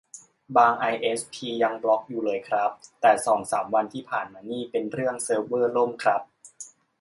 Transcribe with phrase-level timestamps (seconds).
[0.57, 6.21] บางไอเอสพียังบล็อคอยู่เลยครับ แต่สองสามวันที่ผ่านมานี่ เป็นเรื่องเซิร์ฟเวอร์ล่มครับ